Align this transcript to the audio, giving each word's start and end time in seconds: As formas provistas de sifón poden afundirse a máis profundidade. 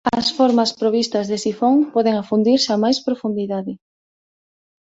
As 0.19 0.27
formas 0.37 0.71
provistas 0.81 1.25
de 1.31 1.37
sifón 1.45 1.75
poden 1.93 2.15
afundirse 2.17 2.69
a 2.71 2.81
máis 2.83 2.97
profundidade. 3.07 3.73